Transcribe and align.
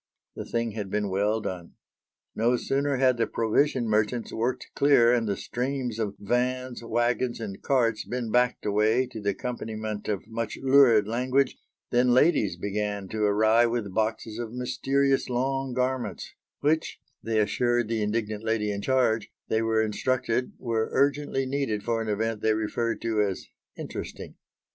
The 0.35 0.45
thing 0.45 0.71
had 0.71 0.89
been 0.89 1.09
well 1.09 1.41
done. 1.41 1.73
No 2.35 2.57
sooner 2.57 2.97
had 2.97 3.17
the 3.17 3.27
provision 3.27 3.87
merchants 3.87 4.33
worked 4.33 4.71
clear 4.75 5.13
and 5.13 5.27
the 5.27 5.37
streams 5.37 5.99
of 5.99 6.15
vans, 6.17 6.81
waggons 6.83 7.39
and 7.39 7.61
carts 7.61 8.03
been 8.03 8.31
backed 8.31 8.65
away 8.65 9.05
to 9.05 9.21
the 9.21 9.29
accompaniment 9.29 10.07
of 10.07 10.25
much 10.27 10.57
lurid 10.59 11.07
language, 11.07 11.55
than 11.91 12.15
ladies 12.15 12.57
began 12.57 13.09
to 13.09 13.21
arrive 13.25 13.69
with 13.69 13.93
boxes 13.93 14.39
of 14.39 14.51
mysterious 14.51 15.29
long 15.29 15.71
garments 15.75 16.31
which, 16.61 16.97
they 17.21 17.37
assured 17.39 17.87
the 17.87 18.01
indignant 18.01 18.43
lady 18.43 18.71
in 18.71 18.81
charge, 18.81 19.31
they 19.49 19.61
were 19.61 19.83
instructed 19.83 20.53
were 20.57 20.89
urgently 20.93 21.45
needed 21.45 21.83
for 21.83 22.01
an 22.01 22.07
event 22.09 22.41
they 22.41 22.55
referred 22.55 22.99
to 23.03 23.21
as 23.21 23.45
"interesting." 23.77 24.33